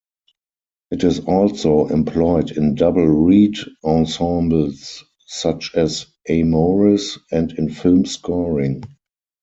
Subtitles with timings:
[0.89, 8.81] It is also employed in double-reed ensembles such as Amoris, and in film scoring.